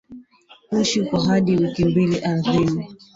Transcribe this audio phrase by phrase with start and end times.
[0.69, 2.87] kuishi kwa hadi wiki mbili ardhini